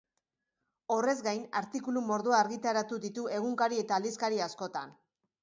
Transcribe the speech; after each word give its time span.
Horrez 0.95 1.13
gain, 1.27 1.43
artikulu 1.61 2.03
mordoa 2.07 2.39
argitaratu 2.47 2.99
ditu 3.05 3.27
egunkari 3.37 3.79
eta 3.85 4.01
aldizkari 4.01 4.43
askotan. 4.49 4.99